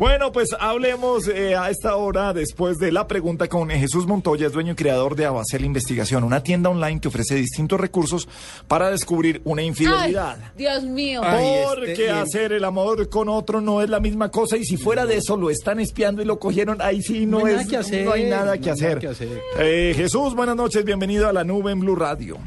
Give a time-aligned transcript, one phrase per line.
[0.00, 4.52] Bueno, pues hablemos eh, a esta hora después de la pregunta con Jesús Montoya, es
[4.54, 8.26] dueño y creador de Abacel Investigación, una tienda online que ofrece distintos recursos
[8.66, 10.38] para descubrir una infidelidad.
[10.42, 11.20] Ay, Dios mío.
[11.20, 14.78] Porque este, el- hacer el amor con otro no es la misma cosa y si
[14.78, 17.58] fuera de eso lo están espiando y lo cogieron, ahí sí no, No hay es,
[17.58, 18.88] nada que hacer, no hay nada que no hacer.
[18.88, 19.42] nada que hacer.
[19.58, 22.38] Eh, Jesús, buenas noches, bienvenido a la nube en Blue Radio.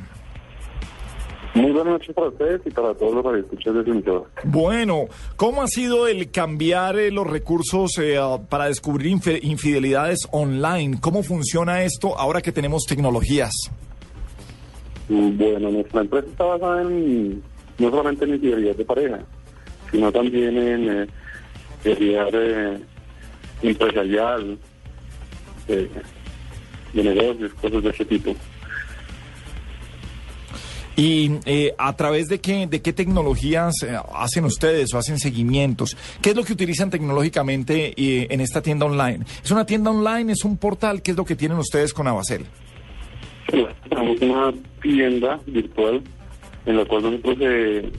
[1.56, 4.26] Muy buenas noches para ustedes y para todos los radioescuchas de emisora.
[4.44, 8.18] Bueno, ¿cómo ha sido el cambiar eh, los recursos eh,
[8.50, 11.00] para descubrir infidelidades online?
[11.00, 13.54] ¿Cómo funciona esto ahora que tenemos tecnologías?
[15.08, 17.44] Bueno, nuestra empresa está basada en,
[17.78, 19.20] no solamente en infidelidad de pareja,
[19.92, 21.08] sino también en eh,
[21.86, 22.80] infidelidad eh,
[23.62, 24.58] empresarial,
[25.68, 25.90] de,
[26.94, 28.36] de negocios, cosas de ese tipo.
[30.96, 35.98] ¿Y eh, a través de qué, de qué tecnologías eh, hacen ustedes o hacen seguimientos?
[36.22, 39.26] ¿Qué es lo que utilizan tecnológicamente eh, en esta tienda online?
[39.44, 40.34] ¿Es una tienda online?
[40.34, 41.02] ¿Es un portal?
[41.02, 42.46] ¿Qué es lo que tienen ustedes con Abacel?
[43.48, 46.02] Tenemos una tienda virtual
[46.66, 47.92] en la cual nosotros eh,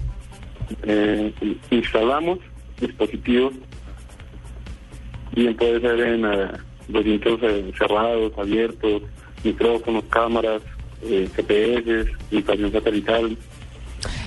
[0.85, 1.33] eh,
[1.71, 2.39] instalamos
[2.81, 3.55] dispositivos,
[5.33, 6.25] bien puede ser en
[6.89, 7.41] recintos
[7.79, 9.03] cerrados, abiertos,
[9.45, 10.63] micrófonos, cámaras,
[11.03, 13.37] eh, GPS, ubicación satelital.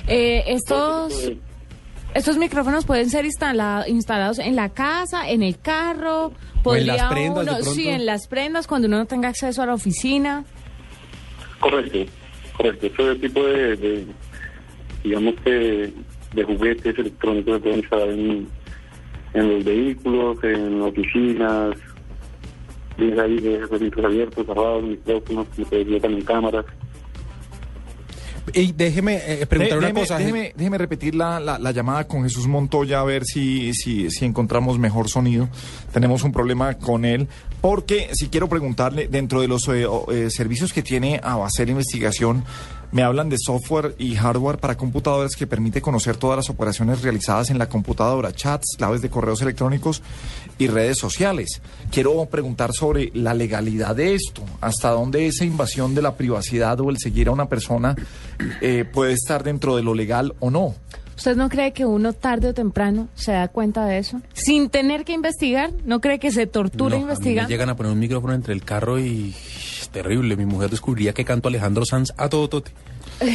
[0.06, 1.30] Eh, estos,
[2.14, 6.32] estos micrófonos pueden ser instala- instalados en la casa, en el carro,
[6.64, 7.74] O en las podría prendas, de uno- pronto.
[7.74, 10.44] sí, en las prendas cuando uno no tenga acceso a la oficina.
[11.60, 11.98] Correcto,
[12.56, 12.86] correcto.
[12.86, 14.06] Este tipo de, de,
[15.04, 15.92] digamos que,
[16.34, 18.48] de juguetes electrónicos se pueden instalar en,
[19.34, 21.76] en los vehículos, en oficinas,
[22.98, 26.64] bien ahí de recintos abiertos, cerrados, micrófonos, como te decía, también cámaras.
[28.54, 30.18] Y déjeme eh, preguntar De- una déjeme, cosa.
[30.18, 34.24] Déjeme, déjeme repetir la, la- la llamada con Jesús Montoya a ver si, si, si
[34.24, 35.50] encontramos mejor sonido.
[35.92, 37.28] Tenemos un problema con él.
[37.60, 42.42] Porque si quiero preguntarle, dentro de los eh, eh, servicios que tiene Abacel Investigación,
[42.92, 47.50] me hablan de software y hardware para computadoras que permite conocer todas las operaciones realizadas
[47.50, 50.02] en la computadora, chats, claves de correos electrónicos
[50.58, 51.60] y redes sociales.
[51.90, 56.90] Quiero preguntar sobre la legalidad de esto, hasta dónde esa invasión de la privacidad o
[56.90, 57.94] el seguir a una persona
[58.60, 60.74] eh, puede estar dentro de lo legal o no.
[61.16, 64.20] ¿Usted no cree que uno tarde o temprano se da cuenta de eso?
[64.34, 67.48] Sin tener que investigar, ¿no cree que se tortura No, a mí me investigando?
[67.48, 69.34] llegan a poner un micrófono entre el carro y
[69.92, 70.36] terrible.
[70.36, 72.70] Mi mujer descubriría que canto Alejandro Sanz a todo tote.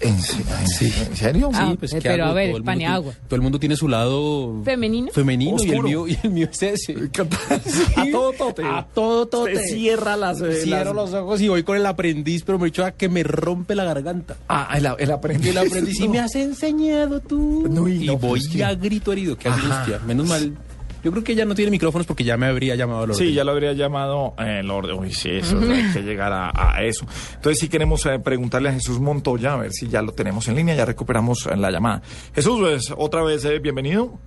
[0.00, 1.50] ¿En, se- en serio?
[1.52, 2.32] Ah, pues, eh, ¿qué pero hago?
[2.32, 5.12] a ver, Todo el tiene- Todo el mundo tiene su lado ¿Femenino?
[5.12, 6.94] femenino y el mío y el mío es ese.
[7.96, 8.62] A todo tote.
[8.64, 9.52] A todo tote.
[9.52, 10.38] Usted cierra las...
[10.38, 13.10] Cierro las- los ojos y voy con el aprendiz, pero me he dicho a que
[13.10, 14.36] me rompe la garganta.
[14.48, 15.46] Ah, el, el aprendiz.
[15.46, 16.12] Y el aprendiz, y No.
[16.12, 17.66] me has enseñado tú.
[17.68, 20.00] No, y voy pues, a grito herido, qué angustia.
[20.06, 20.56] Menos mal.
[21.02, 23.16] Yo creo que ella no tiene micrófonos porque ya me habría llamado orden.
[23.16, 24.98] Sí, ya lo habría llamado eh, el orden.
[24.98, 27.06] Uy, sí, eso, hay que llegar a, a eso.
[27.34, 30.56] Entonces, sí queremos eh, preguntarle a Jesús Montoya, a ver si ya lo tenemos en
[30.56, 32.02] línea, ya recuperamos eh, la llamada.
[32.34, 34.18] Jesús, pues, otra vez, eh, bienvenido.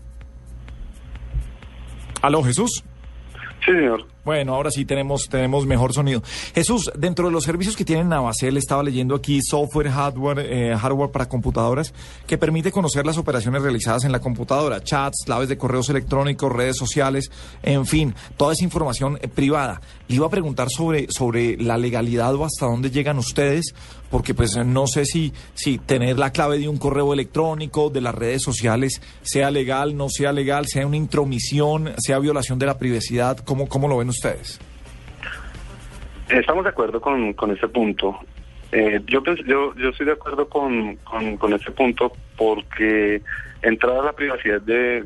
[2.21, 2.83] Aló, Jesús.
[3.65, 4.05] Sí, señor.
[4.23, 6.21] Bueno, ahora sí tenemos, tenemos mejor sonido.
[6.53, 11.09] Jesús, dentro de los servicios que tienen Navacel, estaba leyendo aquí software, hardware, eh, hardware
[11.09, 11.91] para computadoras,
[12.27, 16.77] que permite conocer las operaciones realizadas en la computadora, chats, claves de correos electrónicos, redes
[16.77, 17.31] sociales,
[17.63, 19.81] en fin, toda esa información eh, privada.
[20.07, 23.73] Le iba a preguntar sobre, sobre la legalidad o hasta dónde llegan ustedes,
[24.11, 28.13] porque pues no sé si, si tener la clave de un correo electrónico, de las
[28.13, 33.39] redes sociales, sea legal, no sea legal, sea una intromisión, sea violación de la privacidad,
[33.39, 34.59] ¿cómo, cómo lo ven ustedes?
[36.29, 38.19] Estamos de acuerdo con, con ese punto.
[38.71, 43.21] Eh, yo, yo yo estoy de acuerdo con, con, con ese punto porque
[43.61, 45.03] entrar a la privacidad de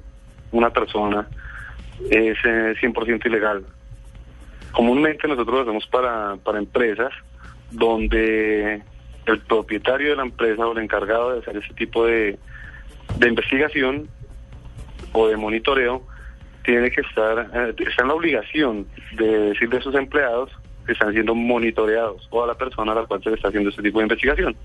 [0.52, 1.28] una persona
[2.10, 3.66] es eh, 100% ilegal.
[4.72, 7.12] Comúnmente nosotros lo hacemos para, para empresas
[7.72, 8.82] donde
[9.26, 12.38] el propietario de la empresa o el encargado de hacer ese tipo de,
[13.18, 14.08] de investigación
[15.14, 16.04] o de monitoreo
[16.66, 20.52] tiene que estar, eh, está en la obligación de decirle a sus empleados
[20.86, 23.70] que están siendo monitoreados o a la persona a la cual se le está haciendo
[23.70, 24.56] este tipo de investigación.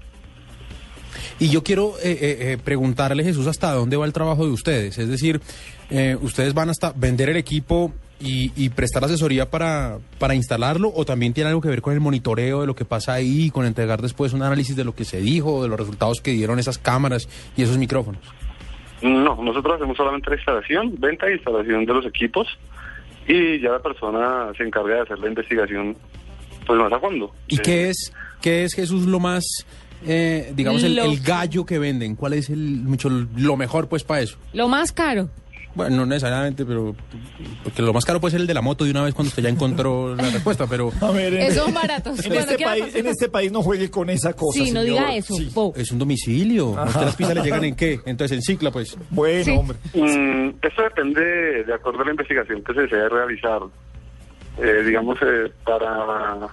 [1.38, 4.98] Y yo quiero eh, eh, eh, preguntarle, Jesús, hasta dónde va el trabajo de ustedes.
[4.98, 5.40] Es decir,
[5.88, 11.06] eh, ¿ustedes van hasta vender el equipo y, y prestar asesoría para, para instalarlo o
[11.06, 14.02] también tiene algo que ver con el monitoreo de lo que pasa ahí, con entregar
[14.02, 17.26] después un análisis de lo que se dijo, de los resultados que dieron esas cámaras
[17.56, 18.20] y esos micrófonos?
[19.02, 22.46] No, nosotros hacemos solamente la instalación, venta e instalación de los equipos
[23.26, 25.96] y ya la persona se encarga de hacer la investigación
[26.66, 27.32] pues más a fondo.
[27.48, 29.44] ¿Y Eh, qué es, qué es Jesús lo más,
[30.06, 32.16] eh, digamos, el, Lo el gallo que venden?
[32.16, 34.36] ¿Cuál es el mucho lo mejor pues para eso?
[34.52, 35.28] Lo más caro.
[35.74, 36.94] Bueno, no necesariamente, pero
[37.62, 39.42] porque lo más caro puede ser el de la moto de una vez cuando usted
[39.42, 42.18] ya encontró la respuesta, pero A ver, en, Esos son baratos.
[42.24, 44.58] en Bueno, este ¿qué va a país, en este país no juegue con esa cosa.
[44.58, 44.84] Sí, no señor.
[44.84, 45.34] diga eso.
[45.34, 45.50] Sí.
[45.54, 45.72] po.
[45.76, 46.76] es un domicilio.
[46.76, 48.00] ¿A usted las pizzas le llegan en qué?
[48.04, 48.96] Entonces en cicla, pues.
[49.10, 49.50] Bueno, Sí.
[49.52, 49.78] hombre.
[49.94, 53.60] Mm, esto depende de acuerdo a la investigación que se desee realizar.
[54.60, 56.48] Eh, digamos, eh, para,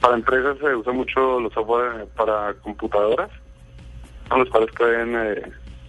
[0.00, 3.30] para empresas se usa mucho los software para computadoras,
[4.28, 5.42] con los cuales pueden eh,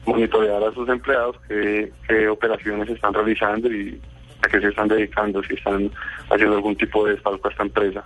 [0.09, 4.00] monitorear a sus empleados qué, qué operaciones están realizando y
[4.41, 5.89] a qué se están dedicando, si están
[6.29, 8.03] haciendo algún tipo de desfalco a esta empresa,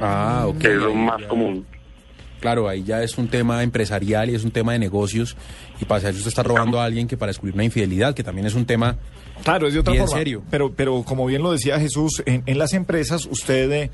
[0.00, 0.58] Ah, ok.
[0.58, 1.66] que es lo más ya- común.
[2.40, 5.36] Claro, ahí ya es un tema empresarial y es un tema de negocios.
[5.80, 8.46] Y para eso usted está robando a alguien que para descubrir una infidelidad, que también
[8.46, 8.96] es un tema.
[9.42, 10.18] Claro, es de otra Bien forma.
[10.18, 10.42] serio.
[10.48, 13.90] Pero, pero como bien lo decía Jesús, en, en las empresas usted, eh,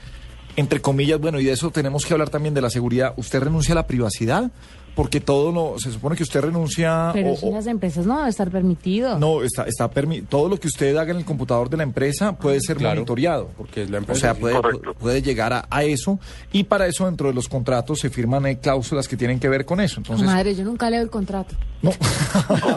[0.57, 3.73] entre comillas, bueno, y de eso tenemos que hablar también de la seguridad, usted renuncia
[3.73, 4.51] a la privacidad,
[4.95, 7.11] porque todo lo, se supone que usted renuncia...
[7.13, 9.19] Pero o- eso en o- las empresas no debe estar permitido.
[9.19, 12.37] no, está, está permi- todo lo que usted haga en el computador de la empresa
[12.37, 13.51] puede ser Claro, monitoreado.
[13.57, 14.41] porque es la O empresa, sea, sí.
[14.41, 14.57] puede,
[15.01, 16.19] puede llegar a, a eso
[16.53, 19.65] y para eso dentro de los contratos se firman eh, cláusulas que tienen que ver
[19.65, 19.99] con eso.
[19.99, 21.55] Entonces, Madre, yo nunca leo el contrato.
[21.83, 21.91] no.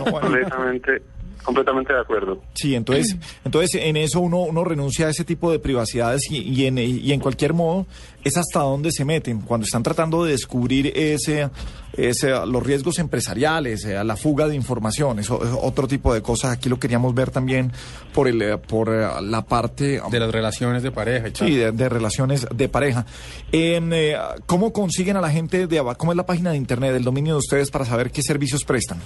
[0.10, 0.20] Bueno.
[0.22, 1.02] Completamente,
[1.48, 2.42] completamente de acuerdo.
[2.54, 3.16] Sí, entonces,
[3.46, 7.14] entonces en eso uno, uno renuncia a ese tipo de privacidades y, y en, y
[7.14, 7.86] en cualquier modo
[8.26, 11.50] es hasta dónde se meten cuando están tratando de descubrir ese,
[11.94, 16.52] ese los riesgos empresariales, eh, la fuga de información, eso es otro tipo de cosas.
[16.52, 17.72] Aquí lo queríamos ver también
[18.14, 21.48] por el eh, por eh, la parte De las relaciones de pareja y tal.
[21.48, 23.06] Sí, de, de relaciones de pareja.
[23.54, 25.98] En, eh, ¿Cómo consiguen a la gente de abajo?
[25.98, 29.00] ¿Cómo es la página de internet, del dominio de ustedes para saber qué servicios prestan?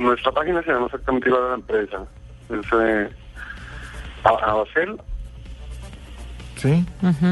[0.00, 2.04] Nuestra página se llama exactamente igual a la empresa.
[2.50, 3.08] Es eh,
[4.24, 5.00] Abacel,
[6.56, 6.84] ¿Sí?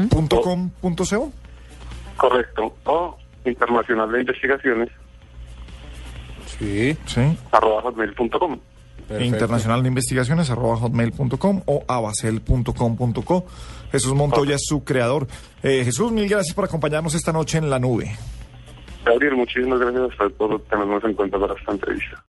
[0.09, 1.31] punto com, punto co.
[2.17, 4.89] correcto, o Internacional de Investigaciones,
[6.45, 7.37] Sí, Sí.
[7.51, 8.59] arroba hotmail.com.
[9.07, 9.23] perfecto.
[9.25, 13.45] Internacional de Investigaciones, arroba hotmail.com o abacel.com.co.
[13.91, 15.27] Jesús Montoya es su creador.
[15.63, 18.15] Eh, Jesús, mil gracias por acompañarnos esta noche en la nube.
[19.05, 22.21] Gabriel, muchísimas gracias a usted por tenernos en cuenta para esta entrevista.